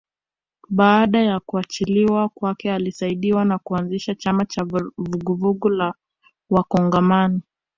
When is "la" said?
5.69-5.93